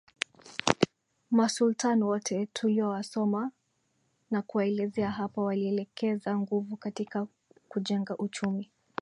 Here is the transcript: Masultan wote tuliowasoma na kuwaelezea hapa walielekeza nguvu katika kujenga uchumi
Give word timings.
Masultan 1.31 2.03
wote 2.05 2.45
tuliowasoma 2.53 3.51
na 4.31 4.41
kuwaelezea 4.41 5.11
hapa 5.11 5.41
walielekeza 5.41 6.37
nguvu 6.39 6.77
katika 6.77 7.27
kujenga 7.69 8.17
uchumi 8.17 8.71